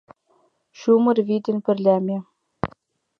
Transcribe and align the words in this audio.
Чумыр 0.79 1.17
вий 1.27 1.41
дене 1.45 1.61
пырля 1.65 1.97
ме 2.05 2.17